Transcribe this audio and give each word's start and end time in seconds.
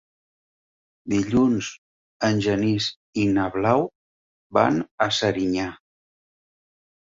Dilluns 1.13 1.69
en 2.29 2.41
Genís 2.47 2.89
i 3.25 3.27
na 3.37 3.47
Blau 3.59 3.87
van 4.61 4.83
a 5.09 5.11
Serinyà. 5.21 5.71